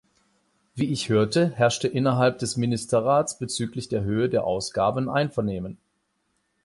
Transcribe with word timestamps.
Wie 0.73 0.91
ich 0.91 1.09
hörte, 1.09 1.51
herrschte 1.55 1.87
innerhalb 1.87 2.39
des 2.39 2.57
Ministerrats 2.57 3.37
bezüglich 3.37 3.87
der 3.87 4.01
Höhe 4.03 4.29
der 4.29 4.45
Ausgaben 4.45 5.07
Einvernehmen. 5.07 5.77